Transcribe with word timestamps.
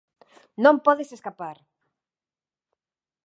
Non 0.63 0.75
podes 0.85 1.09
escapar! 1.17 1.57